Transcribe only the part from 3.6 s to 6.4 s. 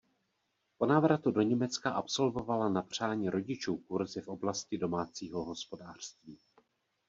kurzy v oblasti domácího hospodářství.